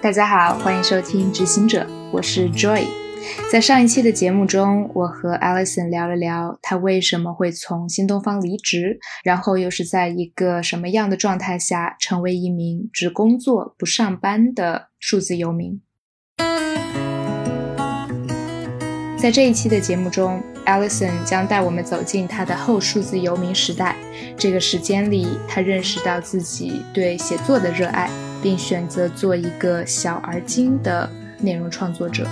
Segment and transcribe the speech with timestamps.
[0.00, 2.86] 大家好，欢迎收听《执行者》，我是 Joy。
[3.50, 15.80] 在上一期的节目中，我和 Alison 聊了聊他为什么会从新东方离职，然后又是在一个什么样的状态下成为一名只工作不上班的数字游民。
[19.20, 23.96] 在这一期的节目中，Alison 将带我们走进他的后数字游民时代。
[24.36, 28.08] 这个时间里，他认识到自己对写作的热爱。
[28.42, 32.26] 并选择做一个小而精的内容创作者。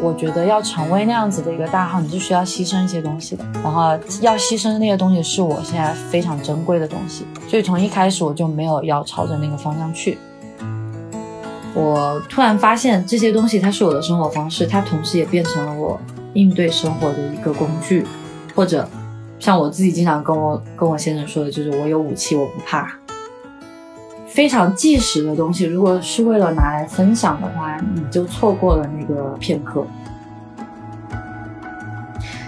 [0.00, 3.44] 我觉得要成为那样子的一个大号，你是需要牺牲一些东西的。
[3.62, 10.18] 然后要牺牲的那些东西是我现在非常珍贵的东西，所以从一开始我就没有要朝着那个方向去。
[11.72, 16.00] 我突然发现这些东西它是我的生活方式，它同时也变成了我
[16.34, 18.04] 应对生活的一个工具，
[18.54, 18.88] 或者
[19.38, 22.92] 像我自己经常跟我跟我先生说的，就是我有武器，我不怕。
[24.28, 29.86] 非常即时的东西，如果是为了拿来分享的话，你就错过了那个片刻。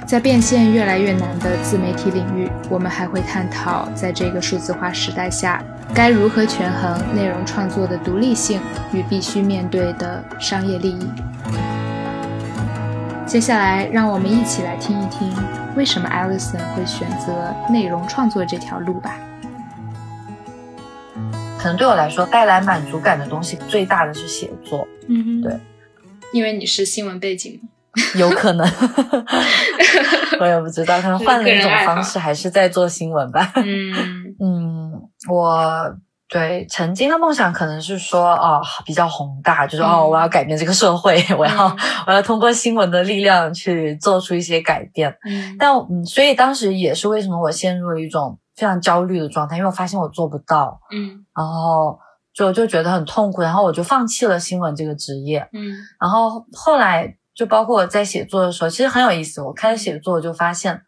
[0.04, 5.62] 在变现越来越难的自媒体领域，我们还会探讨在这个数字化时代下，
[5.92, 8.60] 该如何权衡内容创作的独立性
[8.92, 11.08] 与必须面对的商业利益。
[13.26, 15.28] 接下来，让我们一起来听一听，
[15.76, 19.16] 为什么 Alison 会选择内容创作这条路吧。
[21.58, 24.86] 可能对我来说，带来满足感的东西最大的是写作。
[25.08, 25.58] 嗯，对，
[26.32, 27.60] 因为你是新闻背景，
[28.14, 28.66] 有可能，
[30.38, 33.52] 我也不知道，可能换了一种方式，还是在做新闻吧。
[33.56, 33.92] 嗯
[34.38, 34.92] 嗯，
[35.28, 35.96] 我
[36.28, 45.16] 对曾经的梦想可能是说，哦，比较宏大，就是哦，我要改变这个社会，我要我要通过新闻的力量去做出一些改变。
[45.24, 48.38] 嗯，但嗯，所以当时也是为什么我陷入了一种。
[48.56, 51.98] 非常焦虑的状态，因为我发现我做不到，嗯，然后
[52.32, 59.42] 就就觉得很痛苦，然后我就放弃了新闻这个职业，嗯，然后后来就包括我在写作的时候，其实很有意思。
[59.42, 60.80] 我开始写作，就发现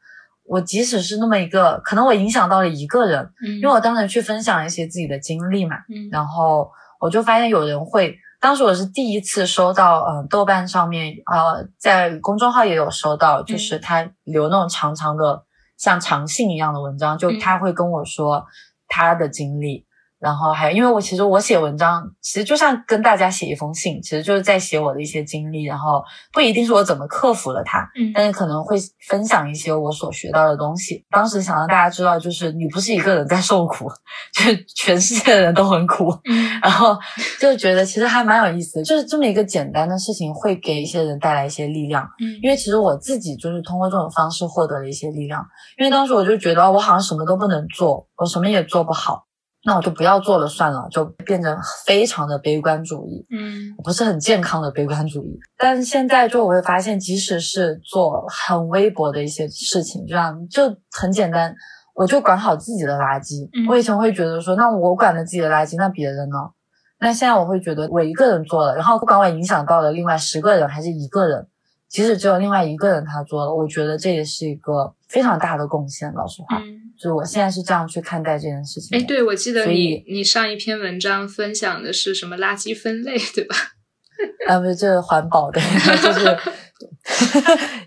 [0.48, 6.70] 我即使是那么一个，可能我影响到了一个人，嗯，因为我当时去分享一些自己的经历嘛，嗯，然后
[7.00, 15.44] 我就发现有人会，当时我是第一次收到，嗯，豆瓣上面，呃，在公众号也有收到，就是他留那种长长的。
[15.78, 18.44] 像长信一样的文章，就他会跟我说
[18.88, 19.86] 他的经历。
[20.18, 26.02] 然后还有，因为我其实我写文章，其实就像跟大家写一封信，其实就是在写我的一些经历，然后
[26.32, 31.04] 不一定是我怎么克服了它，嗯，但是可能会分享一些我所学到的东西。
[31.10, 33.88] 当时想让大家知道，就是你不是一个人在受苦，
[34.34, 36.98] 就是全世界的人都很苦，嗯，然后
[37.40, 45.46] 就觉得其实还蛮有意思的，就是这么一个简单的事情会给一些人带来一些力量，嗯，因为其实我自己就是通过这种方式获得了一些力量，
[45.78, 49.27] 因为当时我就觉得我好像什么都不能做，我什么也做不好。
[49.64, 55.38] 那我就不要做了算了，就变成非常的悲观主义，嗯，不是很健康的悲观主义。
[55.58, 61.54] 但是现在就我会发现，即使是做很微薄的一些事情，这样就很简单，
[61.94, 63.48] 我就管好自己的垃圾。
[63.68, 66.36] 我以前会觉得说，那我管了自己的垃圾，那别人呢？
[67.00, 71.46] 那现在我会觉得，我一个人做了，然后不管我影响到了另外十个人还是一个人，
[71.88, 76.12] 即使只有另外一个人他做了，我觉得这也是一个非常大的贡献。
[76.14, 76.62] 老实话。
[77.00, 78.98] 就我现在是这样去看待这件事情。
[78.98, 83.56] 哎，对，我记得你你上一篇文章分享的是什么垃圾分类，对吧？
[84.48, 85.60] 啊，不是，这是环保的，
[86.02, 86.36] 就是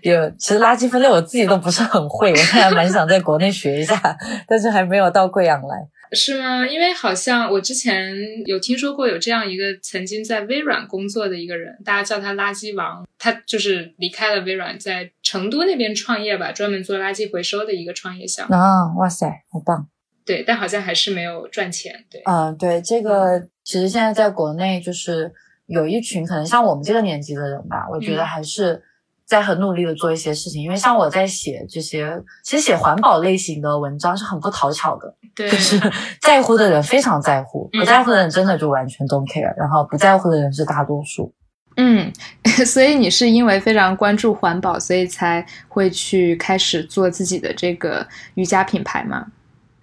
[0.02, 0.30] 有。
[0.38, 4.00] 其实垃圾分类我自己都不是很会，我现在蛮想在国内学一下，
[4.48, 5.76] 但是还没有到贵阳来。
[6.14, 6.66] 是吗？
[6.66, 8.14] 因为好像我之前
[8.46, 13.06] 有听说过有这样一个曾经在微软工作的一个人，大家叫他垃圾王。
[13.22, 18.56] 他就是离开了微软，在成都那边创业吧，专门做垃圾回收的一个创业项目。
[18.56, 19.86] 啊，哇塞，好棒！
[20.24, 22.04] 对，但好像还是没有赚钱。
[22.10, 25.32] 对，嗯，对，这个其实现在在国内就是
[25.66, 28.82] 有一群可能像我们这个年纪的人吧，我觉得还是。
[29.24, 35.80] 在很努力的做一些事情，因为像我在写这些，其实写环保类型的文章是很不讨巧的，对，就是
[36.20, 41.32] 在乎的人非常在乎，不在乎的人真的就完全 don't care，然后不在乎的人是大多数。
[41.76, 42.12] 嗯，
[42.66, 49.26] 所以你是因为非常关注环保，所以才会去开始做自己的这个瑜伽品牌吗？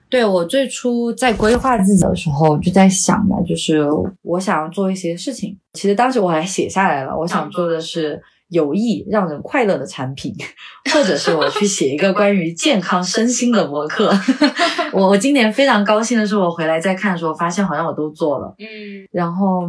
[0.10, 3.88] 对我最初在规划自己的时候就在想嘛，就是
[4.24, 8.22] 我想要做一些事情，其实当时我还写下来了，我想做的是。
[8.50, 10.34] 有益让人快乐的产品，
[10.94, 14.12] 或者是我去写一个关于健康身心的博客。
[14.92, 18.54] 我 我今年非常高兴的是，我回来再看的时候，发现好像我都做了。
[18.58, 19.62] 嗯，然后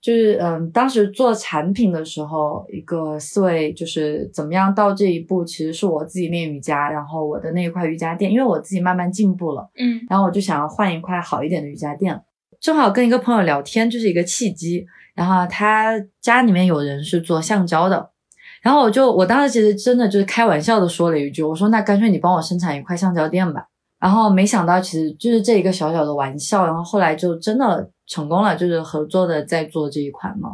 [0.00, 9.68] 就是嗯，当时做产品的时候，一个思维就是怎么样到这一步，其实是我自己练瑜伽，然后我的那一块瑜伽垫，因为我自己慢慢进步了。
[9.76, 12.22] 嗯，然后我就想要换一块好一点的瑜伽垫。
[12.60, 14.86] 正好跟一个朋友聊天，就是一个契机。
[15.14, 18.09] 然后他家里面有人是做橡胶的，
[18.62, 23.66] 然后我就我当时其实真的就是开玩笑的说了一句，我说那干脆你帮我生产一块橡胶垫吧。
[23.98, 30.50] 然后没想到其实就是这一个小小的玩笑，然后后来就真的成功了，就是合作的在做这一款嘛。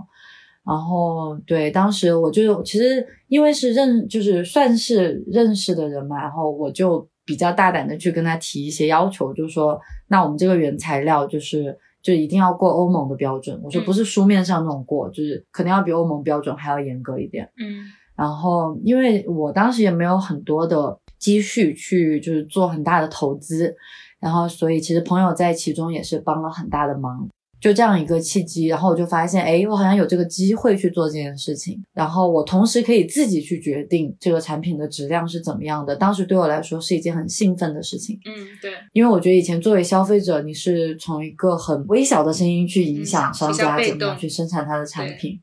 [0.65, 17.51] 然后对，当时我就其实因为是认就是算是认识的人嘛，然后我就比较大胆的去跟他提一些要求，就说那我们这个原材料就是就一定要过欧盟的标准，我说不是书面上那种过，就是肯定要比欧盟标准还要严格一点。
[17.59, 17.83] 嗯
[18.15, 23.75] 然后因为我当时也没有很多的积蓄去就是做很大的投资，
[24.21, 27.29] 然后所以其实朋友在其中也是帮了很大的忙。
[27.61, 35.97] 就这样一个契机，然后我就发现，哎，我好像有这个机会去做这件事情，然后我同时可以自己去决定这个产品的质量是怎么样的。
[35.97, 45.41] 当时对我来说是一件很兴奋的事情，嗯，对，因为我觉得以前作为消费者，你是从一个很微小的声音去影响商家怎么样去生产他的产品。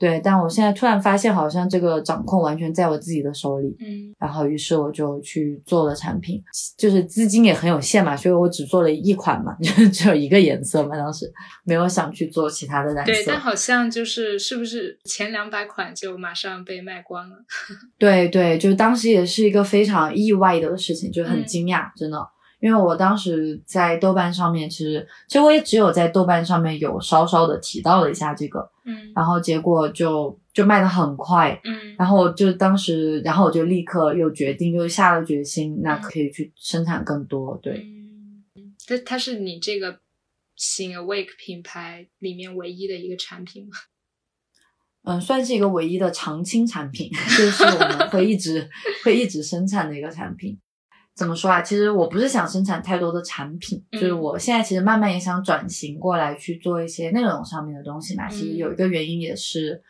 [0.00, 3.68] 对，但我现在突然发现，好像这个掌控完全在我自己的手里。
[3.78, 6.42] 嗯然后，于是我就去做了产品，
[6.76, 11.30] 就是资金也很有限嘛，所以我只做了一款嘛， 就只有一个颜色嘛，当时
[11.64, 13.12] 没有想去做其他的染色。
[13.12, 17.36] 对，但好像就是是不是前两百款就马上被卖光了？
[17.98, 22.18] 对对，就当时也是一个非常意外的事情，就很惊讶，真的。
[22.60, 37.58] 因为我当时在豆瓣上面，其实其实我也只有在豆瓣上面有稍稍的提到了一下这个，嗯然后结果就就卖的很快，嗯然后就当时，然后我就立刻又决定，又下了决心，那可以去生产更多。
[37.62, 37.84] 对，
[38.54, 39.98] 嗯，它它是你这个
[40.54, 43.70] 新 Awake 品牌里面唯一的一个产品吗？
[45.02, 48.68] 嗯，算是一个唯一的常青产品， 就是我们会一直
[49.02, 50.58] 会一直生产的一个产品。
[51.20, 51.60] 怎么说啊？
[51.60, 58.26] 其实我不是想生产太多的产品，嗯就是我现在其实慢慢也想转型过来去做一些内容上面的东西嘛。
[58.26, 59.82] 其实嗯有一个原因也是，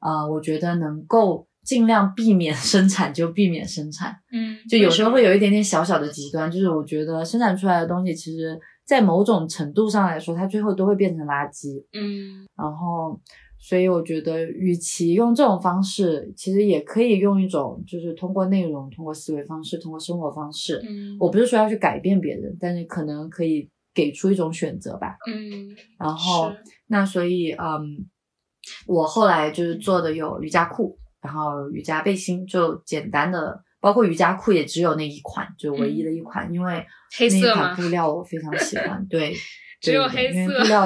[0.00, 4.16] 呃，我觉得能够尽量避免 生产就避免生产。
[4.32, 11.84] 嗯，就有时候会有有一点点小小的极端，就是我觉得生产出来的东西，其实在某种程度上来说，它最后都会变成垃圾。
[11.92, 13.20] 嗯然后，
[13.64, 20.82] 所以我觉得，与其用这种方式，其实也可以用一种，就是通过内容、通过思维方式、通过生活方式。
[20.84, 25.14] 嗯，我不是说要去改变别人，但是可能可以给出一种选择吧。
[25.32, 26.52] 嗯，然后，
[26.88, 28.04] 那所以，嗯，
[28.88, 36.84] 我后来就是做的有瑜伽裤，然后瑜伽背心，就简单的，包括瑜伽裤也只有那一款，就唯一的一款，因为
[37.30, 39.32] 那款布料我非常喜欢，对，
[39.80, 40.84] 只有对黑色因为布料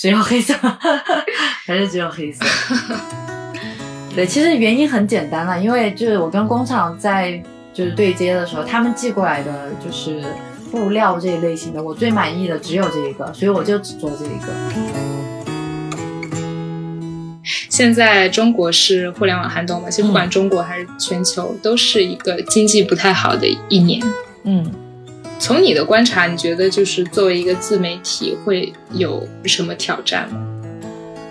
[0.00, 0.54] 只有黑色，
[1.66, 2.42] 还是只有黑色。
[4.14, 7.38] 对，其实原因很简单了，因为就是我跟工厂在
[7.70, 10.22] 就是对接的时候，他们寄过来的就是
[10.72, 14.46] 布料这一类型的，我最满意的只有这一个，所以我就只做这一个。
[17.44, 19.90] 现在中国是互联网寒冬嘛？
[19.90, 24.00] 其实不管中国还是全球，都是一个经济不太好的一年。
[24.44, 24.64] 嗯。
[25.40, 30.46] 从你的观察，你觉得就是作为一个自媒体会有什么挑战吗？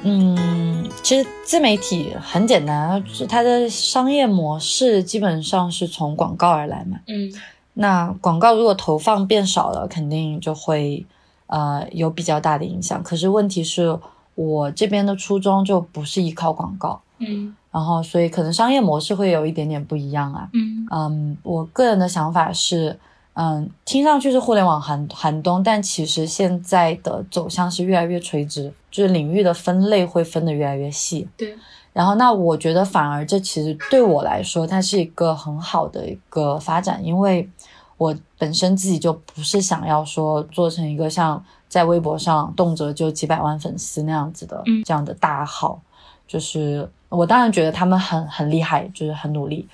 [0.03, 6.97] 嗯，其实自媒体很简单，就是它的商业模式基本上是从广告而来嘛。
[7.07, 7.31] 嗯
[7.75, 11.05] 那广告如果投放变少了，肯定就会
[11.45, 13.01] 呃有比较大的影响。
[13.03, 13.97] 可是问题是
[14.33, 20.49] 我这边的初衷就不是依靠广告，嗯然后所以可能商业模式会有一点点不一样啊。
[20.53, 22.99] 嗯嗯，我个人的想法是，
[23.41, 31.25] 嗯，听上去是互联网寒寒冬，但其实现在的走向是越来越垂直，就是领域的分类会分得越来越细。
[31.37, 31.55] 对。
[31.93, 37.49] 然后，那我觉得反而这其实对我来说，它是一个很好的一个发展，因为
[37.95, 45.81] 我本身自己就不是想要说做成一个像在微博上动辄就几百万粉丝那样子的、嗯这样的大号。
[46.27, 49.67] 就是我当然觉得他们很很厉害，就是很努力。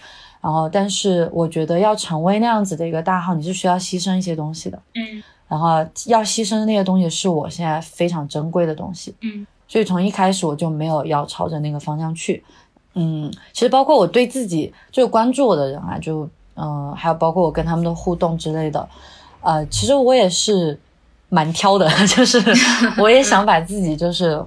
[0.46, 4.80] 然后，但是我觉得要成为那样子的一个大号，你是需要牺牲一些东西的。
[4.94, 5.70] 嗯然后
[6.06, 9.16] 要牺牲的那些东西是我现在非常珍贵的东西。
[9.22, 12.44] 嗯所以从一开始我就没有要朝着那个方向去。
[12.94, 16.24] 嗯，其实包括我对自己就关注我的人啊，就
[16.54, 18.88] 嗯、呃还有包括我跟他们的互动之类的，
[19.42, 20.80] 呃，其实我也是
[21.30, 22.40] 蛮挑的， 就是
[23.00, 24.44] 我也想把自己就是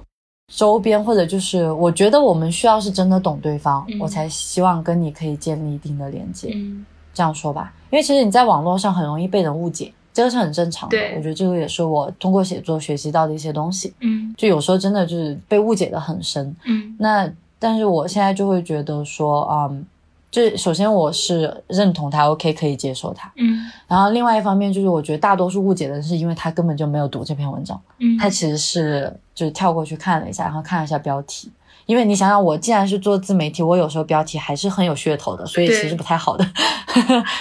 [0.49, 6.51] 周边或者就是我觉得我们需要是真的懂对方，嗯我才希望跟你可以建立一定的连接。
[6.55, 10.97] 嗯这样说吧，因为其实你在网络上很容易被人误解，这个是很正常的。
[10.97, 13.93] 对我觉得这个也是我通过写作学习到的一些东西。
[13.99, 16.55] 嗯就有时候真的就是被误解的很深。
[16.65, 19.85] 嗯那但是我现在就会觉得说，嗯，
[20.31, 23.31] 就是首先我是认同他，OK 可以接受他。
[23.35, 31.51] 嗯然后另外一方面就是，我觉得大多数误解的是因为他根本就没有读这篇文章，嗯他其实是就是跳过去看了一下，然后看了一下标题。
[31.85, 36.45] 因为你想想，我既然是做自媒体，我有时候标题还是很有噱头的，所以其实不太好的。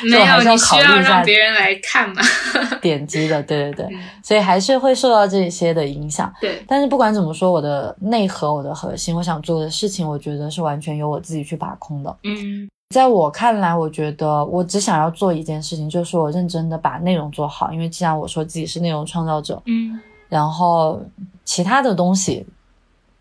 [0.04, 2.22] 没 就我还有，是要你需要考虑一下让别人来看嘛。
[2.80, 6.32] 点击的，对对对，嗯所以还是会受到这些的影响。
[6.40, 12.16] 对，但是不管怎么说，我的内核、我的核心，我想做的事情，我觉得是完全由我自己去把控的。
[12.24, 17.70] 嗯在我看来，我觉得我只想要做一件事情，就是我认真的把内容做好。
[17.72, 21.00] 因为既然我说自己是内容创造者，嗯然后
[21.44, 22.46] 其他的东西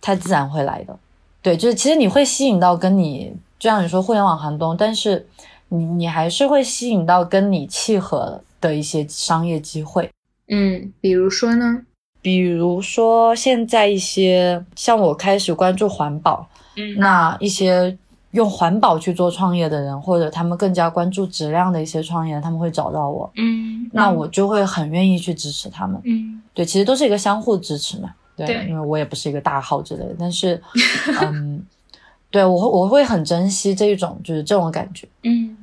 [0.02, 0.98] 它自然会来的。
[1.42, 5.26] 对，就是其实你会吸引到跟你，就像你说互联网寒冬，但是
[5.70, 10.10] 你你还是会吸引到跟你契合的一些商业机会。
[10.50, 11.82] 嗯，比如说呢？
[12.22, 17.98] 比如说，现在一些像我开始关注环保，嗯那一些
[18.32, 26.00] 用环保去做创业的人，或者他们更加关注质量的一些创业人，他们会找到我，嗯，那我就会很愿意去支持他们。
[26.04, 28.10] 嗯对，其实都是一个相互支持嘛。
[28.36, 30.62] 对，对因为我也不是一个大号之类的，但是，
[31.24, 31.64] 嗯，
[32.30, 35.08] 对我会我会很珍惜这一种就是这种感觉。
[35.24, 35.58] 嗯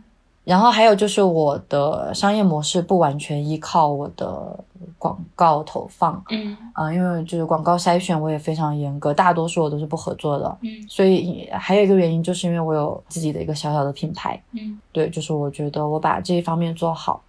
[0.45, 4.59] 然后还有就是我的商业模式不完全依靠我的
[4.99, 10.59] 广告投放，嗯啊、因为就是广告筛选我也非常严格，大多数我都是不合作的。
[10.61, 17.23] 嗯所以还有一个原因，就是因为我有自己的一个小小的品牌，嗯对，就是我觉得我把这一方面做好，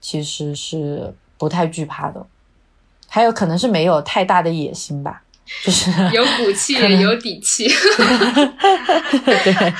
[0.00, 2.26] 其实是不太惧怕的。
[3.10, 5.22] 还有可能是没有太大的野心吧，
[5.64, 7.66] 就是有骨气，有底气。
[9.24, 9.72] 对，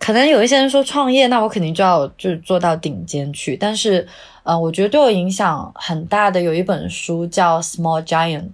[0.00, 3.54] 可能有一些人说创业，那我肯定就要就是做到顶尖去。
[3.56, 4.04] 但是，
[4.42, 8.50] 呃，我觉得对我影响很大的有一本书叫《Small Giants》，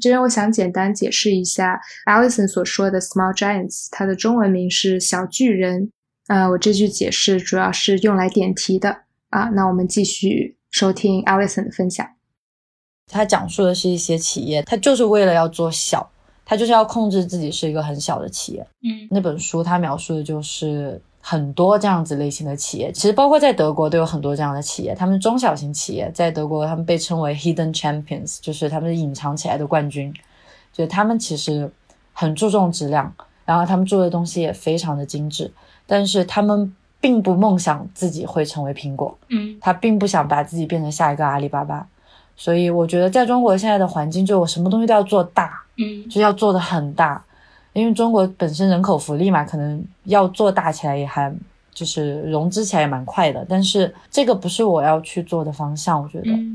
[0.00, 5.90] 这边我想简单解释一下 Alison 所说的 “small giants”，它的中文名是小巨人。
[6.26, 9.44] 呃，我这句解释主要是用来点题的啊。
[9.54, 12.06] 那我们继续收听 Alison 的分享。
[13.10, 16.10] 他讲述的是一些企业，他就是为了要做小，
[16.48, 18.66] 它就是要控制自己是一个很小的企业。
[18.82, 30.14] 嗯那本书它描述的就是很多这样子类型的企业，其实包括在德国都有很多这样的企业，他们中小型企业在德国他们被称为 hidden champions，就是他们隐藏起来的冠军，
[30.72, 31.70] 就他们其实
[32.14, 33.12] 很注重质量，
[33.44, 35.52] 然后他们做的东西也非常的精致，
[35.86, 41.86] 但是他们并不梦想自己会成为苹果，嗯他并不想把自己变成下一个阿里巴巴。
[42.36, 47.24] 所以我觉得在中国现在的环境，就我什么东西都要做大，嗯就要做的很大，
[47.72, 51.34] 因为中国本身人口福利嘛，可能要做大起来也还
[51.72, 56.30] 就是融资起来也蛮快的，但是这个不是我要去做的方向，我觉得。
[56.32, 56.54] 嗯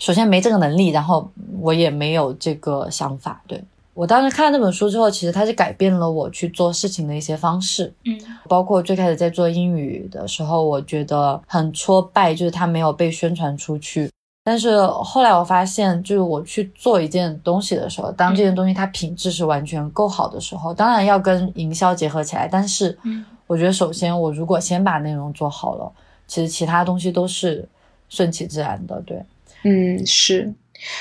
[0.00, 1.28] 首先没这个能力，然后
[1.60, 3.42] 我也没有这个想法。
[3.48, 3.60] 对
[3.94, 8.16] 我当时看了那本书之后，其实它是改变了我去做事情的一些方式，嗯
[8.48, 14.08] 包括最开始在做英语的时候，我觉得很挫败，就是它没有被宣传出去。
[14.44, 22.48] 但是后来我发现，就是我去做一件东西的时候，当这件东西它品质是完全够好的时候，当然要跟营销结合起来。
[22.50, 25.92] 但是嗯我觉得，首先我如果先把内容做好了，
[26.26, 27.66] 其实其他东西都是
[28.08, 29.00] 顺其自然的。
[29.02, 29.22] 对，
[29.64, 30.52] 嗯，是。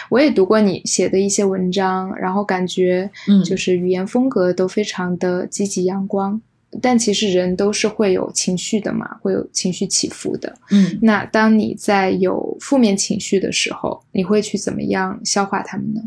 [0.09, 6.41] 我也读过你写的一些文章，然后感觉嗯就是语言风格都非常的积极阳光。
[6.81, 10.53] 但其实人都是会有情绪的嘛，会有情绪起伏的。
[10.71, 16.01] 嗯那当你在有负面情绪的时候，你会去怎么样消化它们呢？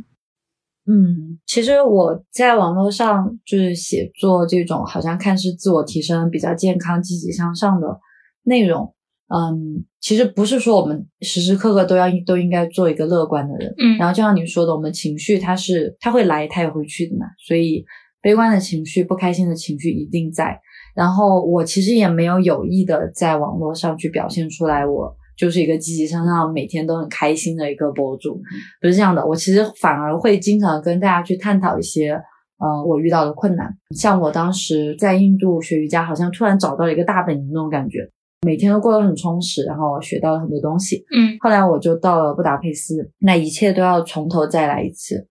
[0.86, 8.00] 嗯，其实我在网络上就是写作这种好像看似自我提升、比较健康、积极向上的
[8.44, 8.92] 内容。
[9.28, 13.72] 嗯，其实不是说我们时时刻刻都要都应该做一个乐观的人。
[13.78, 17.26] 嗯然后就像你说的，我们情绪它是它会来，它也会去的嘛。
[17.38, 17.84] 所以
[18.22, 20.58] 悲观的情绪、不开心的情绪一定在。
[20.94, 28.40] 然后我其实也没有有意的在网络上去表现出来，我就是一个积极向上、每天都很开心的一个博主，
[28.80, 29.26] 不是这样的。
[29.26, 32.20] 我其实反而会经常跟大家去探讨一些。
[32.62, 38.06] 呃，我遇到的困难，像我当时在印度学瑜伽，好像突然找到了一个大本营那种感觉，
[38.46, 41.02] 每天都过得很充实，然后学到了很多东西。
[41.16, 45.26] 嗯后来我就到了布达佩斯，那一切都要从头再来一次。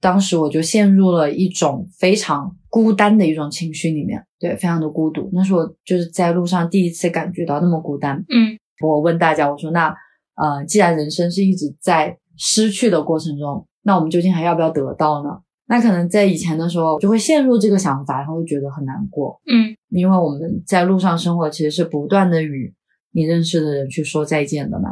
[0.00, 5.28] 当时我就陷入了一种非常孤单的一种情绪里面，对，非常的孤独。
[5.32, 8.16] 那是我就是在路上第一次感觉到那么孤单。
[8.28, 9.94] 嗯我问大家，我说那
[10.36, 15.28] 呃，既然人生是一直在失去的过程中，那我们究竟还要不要得到呢？
[15.66, 19.38] 那可能在以前的时候就会陷入这个想法，然后会觉得很难过。
[19.52, 22.72] 嗯因为我们在路上生活，其实是不断的与
[23.12, 24.88] 你认识的人去说再见的嘛。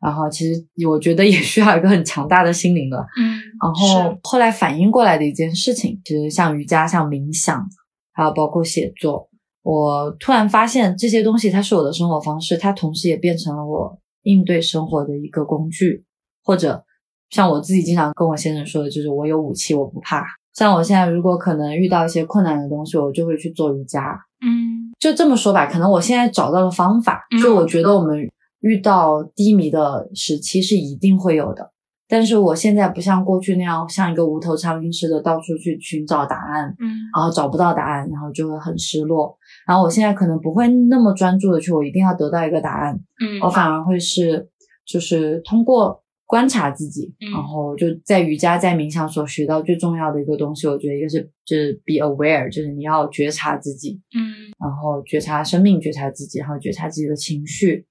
[0.00, 2.96] 然后其实我觉得也需要一个很强大的心灵的。
[3.20, 7.64] 嗯，然后后来反应过来的一件事情，其实像瑜伽、像冥想，
[8.12, 9.28] 还有包括写作，
[9.62, 16.04] 我突然发现这些东西它是我的生活方式，它同时也变成了我应对生活的一个工具，
[16.44, 16.84] 或者
[17.30, 20.24] 像我自己经常跟我先生说的，就是我有武器，我不怕。
[20.54, 24.00] 像我现在如果可能遇到一些困难的东西，我就会去做瑜伽。
[24.44, 24.92] 嗯。
[24.98, 27.40] 就这么说吧，可能我现在找到了方法，嗯。
[27.40, 28.18] 就我觉得我们
[28.60, 31.70] 遇到低迷的时期是一定会有的，
[32.08, 36.88] 但是我现在不像过去那样，像一个无头苍蝇似的到处去寻找答案，嗯。
[37.14, 39.36] 然后找不到答案，然后就会很失落。
[39.66, 43.40] 然后我现在可能不会那么专注的去，我一定要得到一个答案，嗯。
[43.42, 44.48] 我反而会是
[44.86, 54.48] 就是通过观察自己，嗯然后就在瑜伽在冥想所学到最重要的一个东西，我觉得一个是就是 be aware，就是你要觉察自己，嗯。
[54.58, 57.86] 然后觉察生命，觉察自己，然后觉察自己的情绪，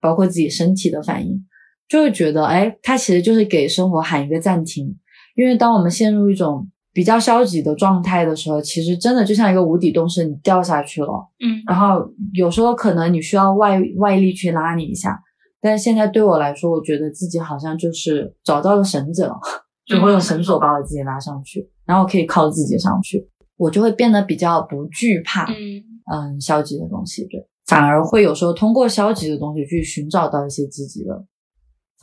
[0.00, 1.44] 包括自己身体的反应，
[1.88, 4.96] 就会觉得，哎，它其实就是给生活喊一个暂停。
[5.36, 11.08] 因为当我们陷入一种比较消极的状态的时候，其实真的就像一个无底洞，是你掉下去了。
[11.44, 15.18] 嗯然后有时候可能你需要外外力去拉你一下，
[15.60, 19.34] 但是现在对我来说，我觉得自己好像就是找到了绳子了，
[19.86, 23.28] 就会用绳索把我自己拉上去，然后可以靠自己上去，
[23.58, 25.44] 我就会变得比较不惧怕。
[25.52, 31.24] 嗯嗯，消极的东西，对，反而会有时候通过消极的东西去寻找到一些积极的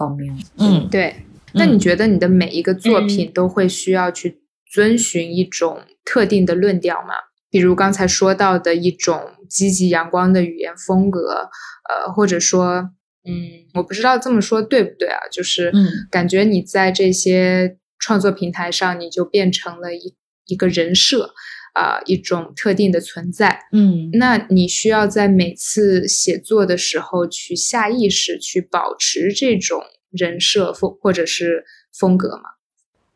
[0.08, 0.36] 方面。
[0.58, 1.16] 嗯，对。
[1.54, 4.42] 那你觉得你的每一个作品都会需要去
[4.72, 7.14] 遵循一种特定的论调吗？
[7.52, 11.50] 比如刚才说到的一种积极阳光的语言风格，
[11.88, 12.90] 呃，或者说，
[13.24, 15.20] 嗯，我不知道这么说对不对啊？
[15.32, 20.16] 就是，嗯感觉你在这些创作平台上，你就变成了一
[20.48, 21.36] 一个人设，
[21.74, 23.60] 啊、一种特定的存在。
[23.72, 32.44] 嗯那你需要在每次写作的时候去下意识去保持这种人设风或者是风格吗？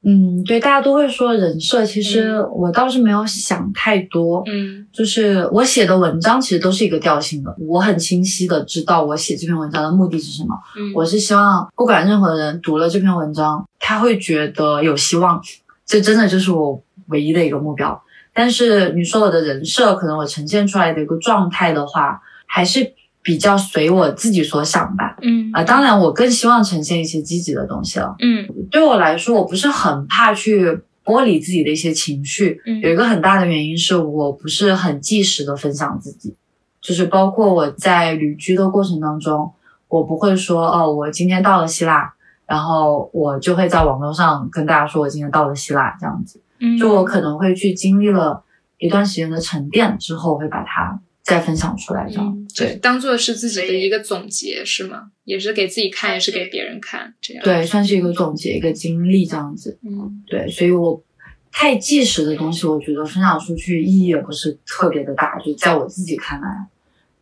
[0.03, 4.41] 嗯，对，大家都会说人设，其实嗯我倒是没有想太多。
[4.47, 10.55] 嗯就是我写的文章其实都是一个调性的，我很清晰的知道我写这篇文章的目的是什么。
[10.77, 15.41] 嗯我是希望不管任何人读了这篇文章，他会觉得有希望，
[15.85, 18.01] 这真的就是我唯一的一个目标。
[18.37, 25.17] 但是你说我的人设，可能我呈现出来的一个状态的话，还是比较随我自己所想吧。
[25.23, 25.49] 嗯。
[25.51, 28.15] 啊、当然我更希望呈现一些积极的东西了。
[28.19, 28.47] 嗯。
[28.69, 32.79] 对我来说，我不是很怕去剥离自己的一些情绪，嗯。
[32.81, 36.35] 有一个很大的原因是我不是很及时的分享自己，
[36.79, 39.51] 就是包括我在旅居的过程当中，
[39.87, 42.13] 我不会说哦，我今天到了希腊，
[42.45, 48.43] 然后我就会在网络上跟大家说我今天到了希腊这样子，嗯，就我可能会去经历了
[48.77, 52.25] 一段时间的沉淀之后，会把它再分享出来这样。
[52.27, 55.11] 嗯，对，当做是自己的一个总结是吗？
[55.25, 57.43] 也是给自己看，也是给别人看，这样。
[57.43, 59.77] 对，算是一个总结，一个经历这样子。
[59.83, 61.03] 嗯对，所以我
[61.51, 66.47] 太即时的东西，我觉得分享出去意义也不是特别的大，就在我自己看来，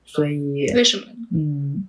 [0.06, 1.04] 所以为什么？
[1.34, 1.88] 嗯，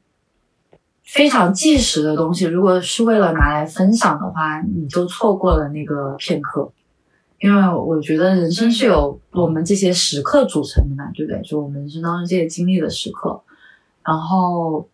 [1.04, 6.72] 非常即时的东西，如果是为了拿来分享的话，你就错过了那个片刻。
[7.40, 11.40] 因为我觉得人生是由我们这些时刻组成的嘛，对不对？
[11.42, 13.40] 就我们人生当中这些经历的时刻，
[14.02, 14.88] 然后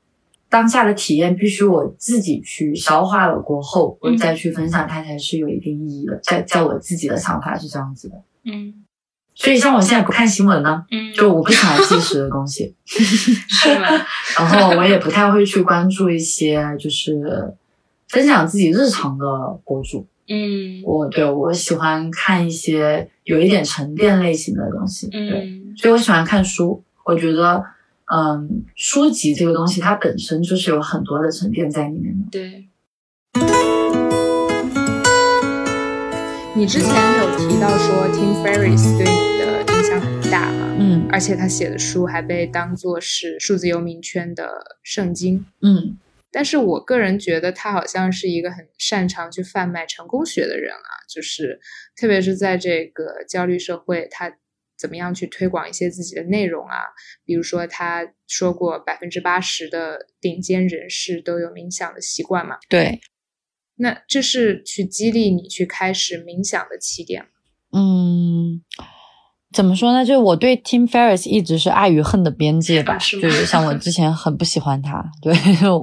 [0.49, 6.19] 当下的体验必须我自己去消化了过后，我再去分享，它才是有一定意义的。
[6.23, 8.75] 在在我自己的想法是这样子的，嗯
[9.35, 13.87] 所以像我现在不看新闻呢，嗯，就我不喜欢即时的东西， 是吗？
[14.39, 17.55] 然后我也不太会去关注一些就是
[18.09, 19.27] 分享自己日常的
[19.65, 20.07] 博主。
[20.33, 26.83] 嗯我对我喜欢看一些有一点沉淀类型的东西，对，嗯所以我喜欢看书。
[27.05, 27.65] 我觉得，
[28.15, 32.27] 嗯，书籍这个东西它本身就是有很多的沉淀在里面的。
[32.31, 32.69] 对。
[36.55, 40.77] 你之前有提到说 Tim Ferriss 对你的影响很大嘛？
[40.79, 44.49] 嗯而且他写的书还被当做是数字游民圈的
[44.83, 45.45] 圣经。
[45.61, 45.97] 嗯
[46.33, 51.61] 但是我个人觉得他好像是一个很擅长去贩卖成功学的人啊，就是
[51.95, 54.35] 特别是在这个焦虑社会，他
[54.79, 56.77] 怎么样去推广一些自己的内容啊？
[57.25, 63.01] 比如说他说过，百分之八十的顶尖人士都有冥想的习惯嘛，对，
[63.77, 67.29] 那这是去激励你去开始冥想的起点吗。
[67.75, 68.65] 嗯，
[69.53, 70.05] 怎么说呢？
[70.05, 75.33] 就是我对 Tim Ferriss 一直是爱与恨的边界吧，就是像我之前很不喜欢他，对，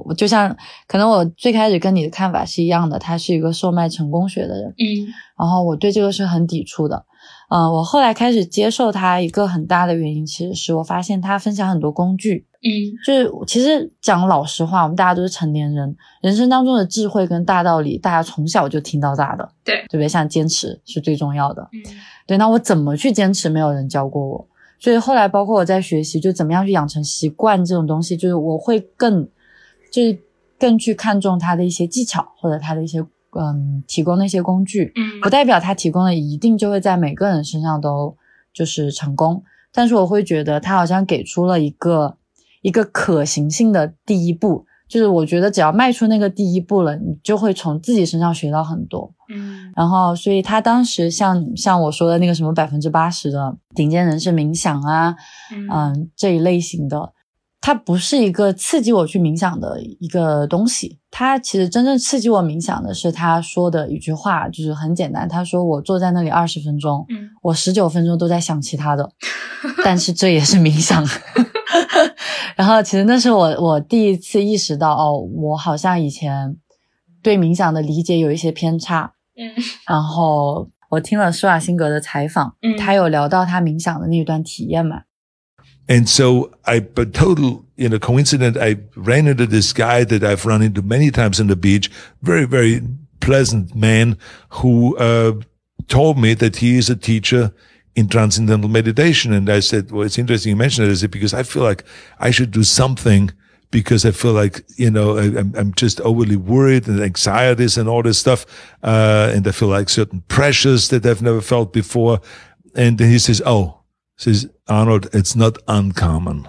[0.04, 0.54] 我 就像
[0.86, 5.06] 可能我最开始跟你的看法是一样的，他是一个售卖成功学的人，嗯
[5.38, 7.04] 然后我对这个是很抵触的。
[7.48, 20.08] 嗯、我后来开始接受他一个很大的原因，其实是我发现他分享很多工具，嗯就是其实讲老实话，我们大家都是成年人，人生当中的智慧跟大道理，大家从小就听到大的，对对不对？
[20.08, 21.80] 像坚持是最重要的，嗯
[22.26, 22.36] 对。
[22.36, 23.48] 那我怎么去坚持？
[23.48, 29.26] 没有人教过我，所以后来包括我在学习，就怎么样去养成习惯这种东西，就是我会更
[29.90, 30.18] 就是
[30.58, 33.00] 更去看重他的一些技巧或者他的一些
[33.38, 38.14] 嗯提供的一些工具，嗯不代表他提供的一定就会在每个人身上都
[38.52, 39.42] 就是成功，
[39.72, 42.16] 但是我会觉得他好像给出了一个
[42.62, 49.12] 一个可行性的第一步，就是我觉得只要迈出那个第一步了，你就会从自己身上学到很多。
[49.32, 55.14] 嗯然后，所以他当时像像我说的那个什么百分之八十的顶尖人士冥想啊，
[55.54, 57.12] 嗯嗯，这一类型的，
[57.60, 60.98] 它不是一个刺激我去冥想的一个东西。
[61.12, 69.08] 他其实真正刺激我冥想的是他说的一句话，就是很简单，他说我坐在那里二十分钟，嗯我十九分钟都在想其他的，
[69.84, 71.06] 但是这也是冥想。
[72.56, 76.56] 然后其实那是我我第一次意识到，哦，我好像以前
[77.22, 79.12] 对冥想的理解有一些偏差。
[79.36, 79.50] 嗯
[79.86, 85.02] 然后我听了施瓦辛格的采访，嗯他有聊到他冥想的那一段体验嘛
[85.86, 90.62] ，And so I, but total, you know, coincident, I ran into this guy that I've run
[90.62, 91.90] into many times on the beach,
[92.22, 92.82] very, very
[93.20, 94.16] pleasant man
[94.60, 95.40] who, uh,
[95.88, 97.50] told me that he is a teacher
[97.94, 99.32] in transcendental meditation.
[99.32, 100.92] And I said, well, it's interesting you mentioned it.
[100.92, 101.84] I said, because I feel like
[102.18, 103.30] I should do something
[103.70, 107.88] because I feel like, you know, I, I'm, I'm just overly worried and anxieties and
[107.88, 108.46] all this stuff.
[108.82, 112.20] Uh, and I feel like certain pressures that I've never felt before.
[112.74, 113.80] And then he says, Oh,
[114.16, 116.48] says Arnold, it's not uncommon.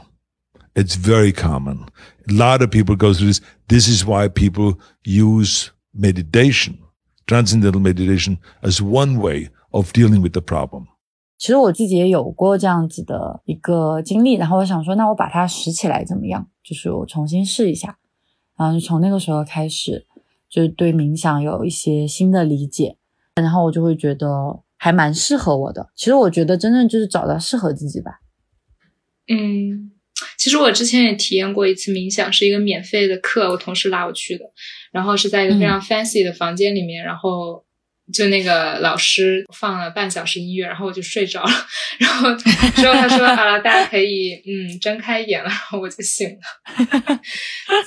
[0.76, 1.90] It's very common.
[2.30, 3.42] A lot of people go through this.
[3.68, 6.82] This is why people use meditation,
[7.28, 10.88] transcendental meditation as one way of dealing with the problem.
[11.42, 16.48] 其实我自己也有过这样子的一个经历，然后我想说，那我把它拾起来怎么样？
[16.64, 17.98] 就是我重新试一下，
[18.56, 20.06] 然后就从那个时候开始，
[20.48, 22.96] 就是对冥想有一些新的理解，
[23.34, 25.90] 然后我就会觉得还蛮适合我的。
[25.96, 28.20] 其实我觉得真正就是找到适合自己吧。
[29.28, 29.94] 嗯，
[30.38, 34.46] 其实我之前也体验过一次冥想，是一个免费的课，我同事拉我去的，
[34.92, 37.66] 然后是在一个非常 fancy 的房间里面，然后
[38.12, 41.52] 就那个老师放了半小时音乐，然后我就睡着了，
[42.00, 47.20] 然后之后他说好了，大家可以嗯睁开眼了，然后我就醒了，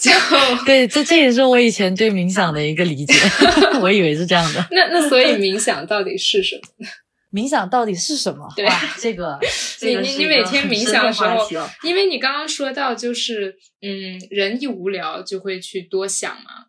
[0.01, 0.11] 就
[0.67, 3.15] 对，这这也是我以前对冥想的一个理解，
[3.81, 4.67] 我以为是这样的。
[4.71, 6.87] 那那所以冥想到底是什么？
[7.35, 8.47] 冥想到底是什么？
[8.55, 9.37] 对哇，这个
[9.83, 16.67] 你你你每天冥想的时候哦，因为你刚刚说到就是嗯，人一无聊就会去多想嘛，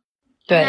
[0.48, 0.66] 对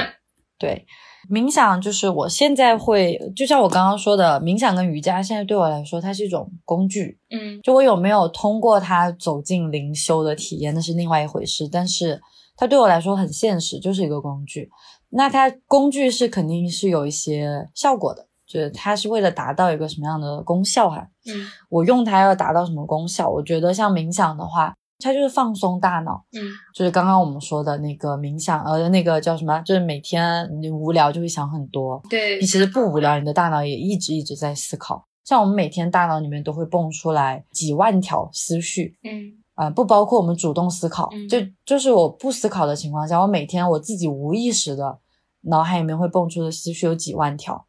[0.58, 0.84] 对，
[1.30, 7.18] 冥想就是我现在会，就像我刚刚说的，冥想跟瑜伽现在对我来说，它是一种工具。
[7.30, 11.68] 嗯就我有没有通过它走进灵修的体验，那是另外一回事。
[11.70, 12.20] 但是
[12.56, 14.70] 它对我来说很现实，就是一个工具。
[15.10, 23.28] 那它工具是肯定是有一些效果的，就是它是为了达到一个什么样的功效哈、嗯我用它要达到什么功效？
[23.28, 26.24] 我觉得像冥想的话，它就是放松大脑。
[26.32, 26.42] 嗯
[26.74, 29.60] 就是刚刚我们说的那个冥想，呃，那个叫什么？
[29.62, 35.06] 就是每天你无聊就会想很多，对你其实不无聊，你的大脑也一直一直在思考。
[35.24, 44.98] 像我们每天大脑里面都会蹦出来几万条思绪，嗯啊、不包括我们主动思考，嗯就就是我不思考的情况下，我每天我自己无意识的
[45.42, 47.66] 脑海里面会蹦出的思绪有几万条。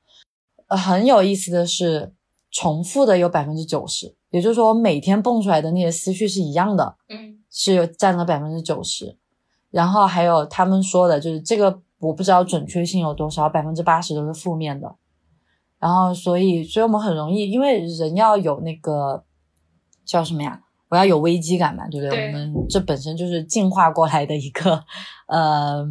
[0.68, 2.14] 呃，很有意思的是，
[2.52, 9.18] 重复的有百分之九十，也就是说，我每天蹦出来的那些思绪是一样的，嗯是有占了百分之九十，
[9.72, 14.96] 然后还有他们说的，就是这个我不知道准确性有多少，百分之八十都是负面的。
[15.80, 19.24] 然后所以，所以我们很容易，因为人要有那个
[20.06, 20.62] 叫什么呀？
[20.90, 22.16] 我要有危机感嘛，对不对？
[22.16, 24.84] 对我们这本身就是进化过来的一个，
[25.28, 25.86] 呃，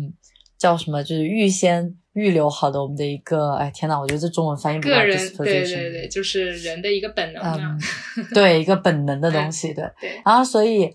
[0.58, 1.02] 叫什么？
[1.04, 7.76] 就是预先预留好的我们的一个，哎，天呐，我觉得这中文翻译不到个人对对对，就是人的一个本能嘛
[8.16, 9.84] 嗯， 对，一个本能的东西，对。
[10.00, 10.90] 对，然后所以，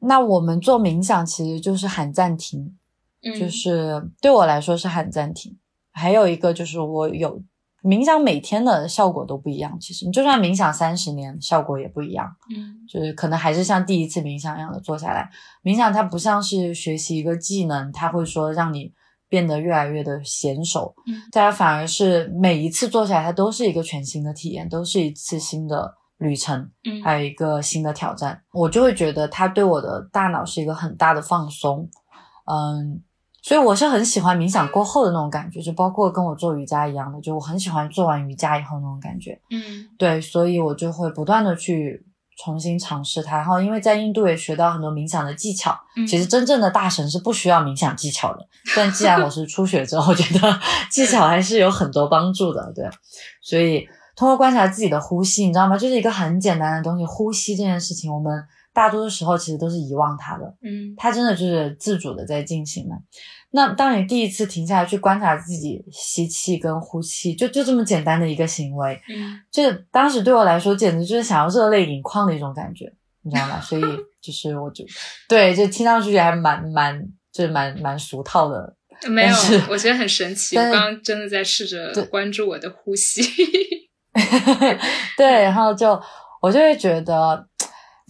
[0.00, 2.76] 那我们做冥想其实就是喊暂停，
[3.22, 5.56] 嗯就是对我来说是喊暂停。
[5.92, 7.40] 还有一个就是我有
[7.84, 9.78] 冥想，每天的效果都不一样。
[9.78, 12.26] 其实你就算冥想三十年，效果也不一样。
[12.52, 15.30] 嗯就是可能还是像第一次冥想一样的坐下来。
[15.62, 18.92] 冥想它不像是学习一个技能，它会说让你
[19.34, 20.94] 变得越来越的娴熟。
[21.08, 26.70] 嗯大家反而是每一次做下来，它都是一个全新的体验，都是一次新的旅程。
[26.84, 31.90] 嗯还有一个新的挑战，我就会觉得它对我的大脑是一个很大的放松，
[32.46, 33.02] 嗯，
[33.42, 46.06] 所以我是很喜欢冥想过后的那种感觉，就包括跟我做瑜伽一样的，就我很喜欢做完瑜伽以后那种感觉，嗯对，所以我就会不断的去重新尝试它，然后因为在印度也学到很多冥想的技巧，嗯。
[46.06, 52.88] 其实真正的大神是不需要冥想技巧的， 但既然我是初学者，我觉得技巧还是有很多帮助的，对，
[53.40, 55.78] 所以通过观察自己的呼吸，你知道吗？
[55.78, 60.94] 就是一个很简单的东西，呼吸这件事情，我们大多数时候其实都是遗忘它的，嗯。
[60.96, 62.94] 它真的就是自主的在进行的。
[63.56, 73.60] 那当你第一次停下来去观察自己吸气跟呼气，就就这么简单的一个行为，嗯这当时对我来说简直就是想要热泪盈眶的一种感觉，你知道吗？
[73.60, 73.82] 所以
[74.20, 74.84] 就是我就
[75.28, 77.00] 对，就听上去还蛮蛮
[77.32, 78.74] 就是蛮蛮俗套的，
[79.08, 79.34] 没有，
[79.70, 80.56] 我觉得很神奇。
[80.56, 83.22] 我刚刚真的在试着关注我的呼吸。
[85.16, 86.00] 对，然后就
[86.42, 87.46] 我就会觉得，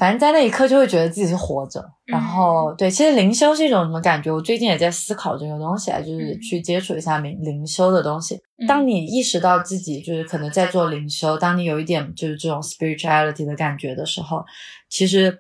[0.04, 1.82] 反正在那一刻就会觉得自己是活着。
[2.04, 4.30] 然后对，其实灵修是一种什么感觉？
[4.30, 8.34] 我最近也在思考这个东西啊，就是嗯去接触一下灵灵修的东西。
[8.58, 14.44] 嗯当你意识到自己就是可能在做灵修，当你有一点就是这种 spirituality 的感觉的时候，
[14.90, 15.38] 其实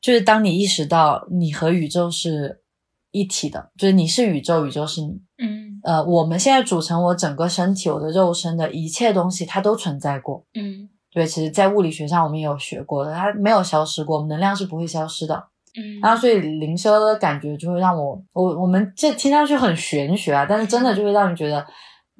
[0.00, 2.62] 就是当你意识到你和宇宙是
[3.10, 5.20] 一体的，就是你是宇宙，宇宙是你。
[5.42, 10.44] 嗯呃，我们现在组成我整个身体，我的肉身的一切东西，它都存在过。
[10.54, 15.34] 嗯对，其实，在物理学上我们也有学过的，它没有消失过，我们能量是不会消失的。
[15.76, 21.66] 嗯，然后，所以灵修的感觉就会让我，我我们这听上去很玄学啊，但是真的就会让你觉得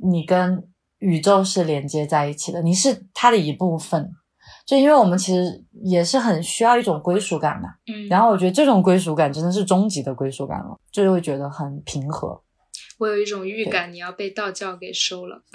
[0.02, 0.62] 你跟
[0.98, 4.11] 宇宙是连接在一起的，你是它的一部分。
[4.66, 12.38] 就因为我们其实也是很需要一种归属感嘛，嗯，然后我觉得这种归属感真的是终极的归属感了，就会觉得很平和。
[12.98, 15.40] 我有一种预感，你要被道教给收了，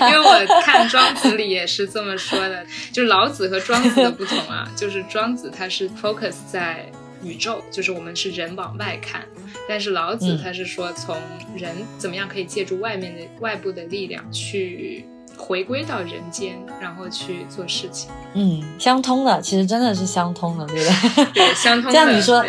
[0.00, 6.90] 因为我看庄子里也是这么说的，就老子和庄子的不同啊， 就是庄子他是 focus 在
[7.22, 9.24] 宇宙，就是我们是人往外看，
[9.68, 11.16] 但是老子嗯他是说从
[11.56, 15.04] 人怎么样可以借助外面的外部的力量去
[15.36, 21.24] 回归到人间，然后去做事情，嗯，相通的，其实真的是相通的，对不对？
[21.32, 21.92] 对，相通的。
[21.96, 22.44] 这样你说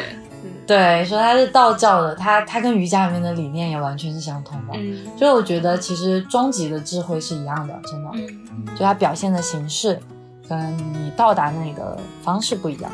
[0.67, 4.73] 对说它是道教的，它它跟瑜伽里面的理念也完全是相通的。
[4.75, 9.99] 嗯所以我觉得其实终极的智慧是一样的，真的，嗯就它表现的形式
[10.47, 12.91] 跟你到达那里的方式不一样，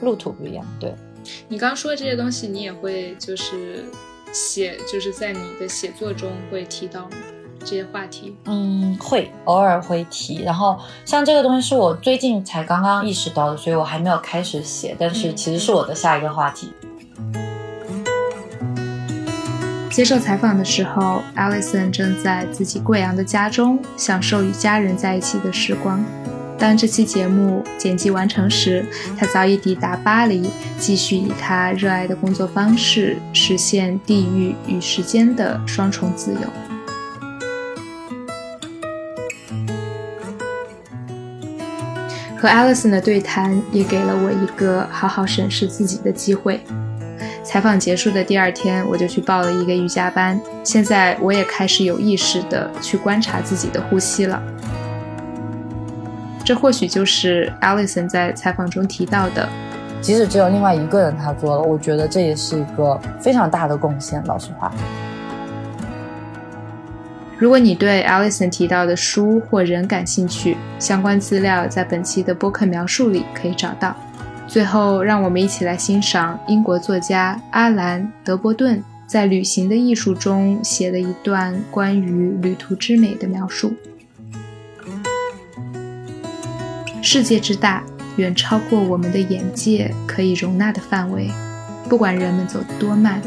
[0.00, 0.64] 路途不一样。
[0.80, 0.94] 对，
[1.48, 3.84] 你刚刚说的这些东西，你也会就是
[4.32, 7.16] 写，就是在你的写作中会提到吗？
[7.66, 8.34] 这些话题？
[8.44, 10.42] 嗯，会偶尔会提。
[10.44, 16.72] 然后像这个东西是我最近才刚刚意识到的，所以我还没有开始写，但是其实是我的下一个话题。
[19.90, 26.04] 接受采访的时候，Alison 正在自己贵阳的家中享受与家人在一起的时光。
[26.58, 28.86] 当这期节目剪辑完成时，
[29.18, 36.40] 他早已抵达巴黎，继续以他热爱的工作方式实现地域与时间的双重自由。
[42.38, 46.60] 和 Alison 的对谈也给了我一个好好审视自己的机会。
[47.42, 50.38] 采访结束的第二天，我就去报了一个瑜伽班。
[50.64, 54.42] 现在我也开始有意识的去观察自己的呼吸了。
[56.44, 59.48] 这或许就是 Alison 在采访中提到的，
[60.00, 64.22] 即使只有另外一个人他做了，我觉得这也是一个非常大的贡献。
[64.26, 64.70] 老实话，
[67.38, 73.94] 如果你对 Alison 提到的书或人感兴趣，相关资料在本期的播客描述里可以找到。
[74.48, 83.74] 最后，让我们一起来欣赏英国作家阿兰·德伯顿在《旅行的艺术》中写的一段关于旅途之美的描述。
[87.02, 87.82] 世界之大，
[88.16, 91.30] 远超过我们的眼界可以容纳的范围。
[91.86, 93.20] 不管人们走得多慢，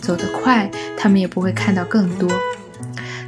[0.00, 2.30] 走得快，他们也不会看到更多。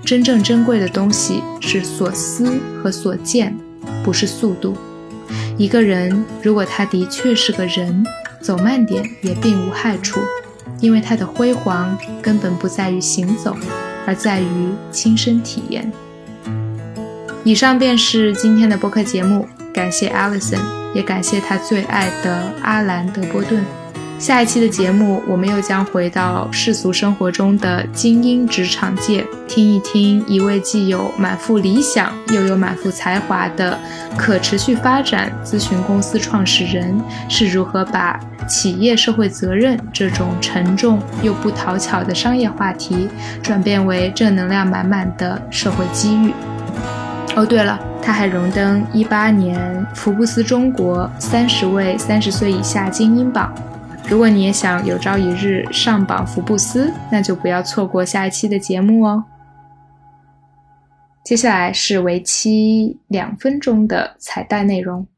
[0.07, 3.53] 真正珍贵的东西是所思和所见，
[4.05, 4.77] 不是速度。
[5.59, 8.07] 一个人如果他的确是个人，
[8.41, 10.21] 走慢点也并无害处，
[10.79, 13.57] 因为他的辉煌根本不在于行走，
[14.07, 14.47] 而在于
[14.93, 15.91] 亲身体验。
[17.43, 20.61] 以上便是今天的播客节目，感谢 Alison，
[20.95, 23.65] 也感谢他最爱的阿兰·德波顿。
[24.19, 33.79] 下一期的节目，我们又将回到世俗生活中的精英职场界，听一听一位既有满腹理想又有满腹才华的
[34.17, 36.99] 可持续发展咨询公司创始人
[37.29, 43.09] 是如何把企业社会责任这种沉重又不讨巧的商业话题，
[43.43, 46.33] 转变为正能量满满的社会机遇。
[47.37, 53.53] 哦，对了，他还荣登一八年福布斯中国三十位三十岁以下精英榜。
[54.09, 59.25] 如果你也想有朝一日上榜福布斯，那就不要错过下一期的节目哦。
[61.25, 65.09] 接下来是为期两分钟的彩蛋内容。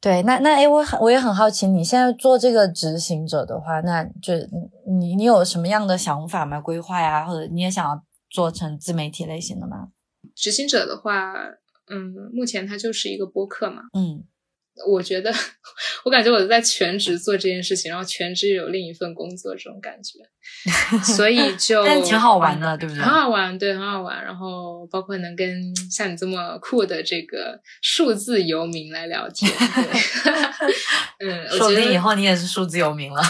[0.00, 6.60] 对，那那哎，我很我也很好奇，你现在做这个执行者的话，那就你你你有什么样的想法吗？
[6.60, 9.90] 规划呀，或者你也想要做成自媒体类型的吗？
[10.34, 11.32] 执行者的话，
[11.88, 13.82] 嗯，目前它就是一个播客嘛。
[13.92, 14.24] 嗯，
[14.86, 15.32] 我觉得，
[16.04, 20.18] 我感觉我在全职做这件事情，然后全职有另一份工作这种感觉，
[21.14, 23.02] 所以就但挺好玩的，对不对？
[23.02, 24.22] 很好玩，对，很好玩。
[24.24, 29.50] 然后包括能跟像你这么酷的这个数字游民来聊天，
[31.18, 33.22] 对 嗯，我说不觉得定以后你也是数字游民了。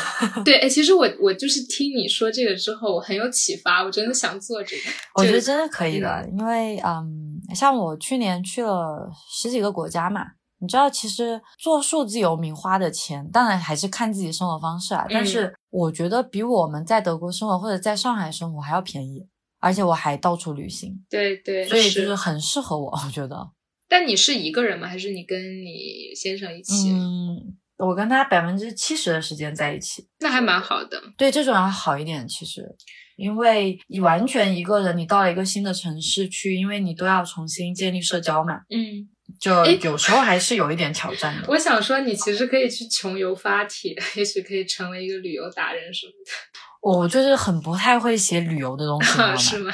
[0.45, 4.83] 对，哎，其实我我就是听你说这个之后，我很有启发，我真的想做这个。
[5.15, 10.25] 我觉得真的可以的，因为嗯，像我去年去了十几个国家嘛，
[10.65, 19.27] 你知道，其实做数字游民花的钱，当然还是看自己生活方式啊，但嗯是我觉得比我们在德国生活或者在上海生活还要便宜，
[19.61, 23.51] 而且我还到处旅行，对对，所以就是很适合我，我觉得。
[23.87, 24.89] 但你是一个人吗？
[24.89, 26.91] 还是你跟你先生一起？
[26.91, 31.01] 嗯，我跟他百分之七十的时间在一起，那还蛮好的。
[31.19, 32.75] 对这种要好一点，其实。
[33.17, 39.09] 因为你完全一个人，你到了一个新的城市去，因为你都要重新建立社交嘛，嗯，
[39.41, 41.49] 就有时候还是有一点挑战的。
[41.49, 46.33] 我想说，你其实可以去穷游发帖， 也许可以成为一个旅游达人什么的
[46.81, 49.19] 我就是很不太会写旅游的东西？
[49.39, 49.73] 是吗？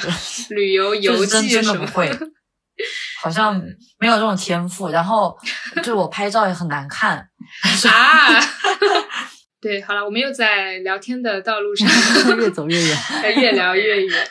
[0.50, 2.08] 旅游游记什么真的不会，
[3.20, 3.60] 好像
[3.98, 4.88] 没有这种天赋。
[4.90, 5.36] 然后
[5.76, 7.18] 就是我拍照也很难看，
[7.90, 8.40] 啊？
[9.60, 11.86] 对，好了，我们又在聊天的道路上
[12.38, 12.98] 越走越远。
[13.36, 14.28] 越聊越远。